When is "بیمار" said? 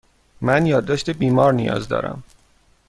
1.09-1.53